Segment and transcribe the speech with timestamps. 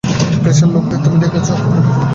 [0.41, 1.79] প্রেসের লোকদের তুমি ডেকেছো, জিমি?